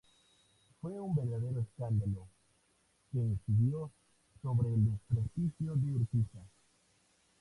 [0.81, 2.27] Fue un verdadero escándalo,
[3.11, 3.91] que incidió
[4.41, 6.39] sobre el desprestigio de Urquiza.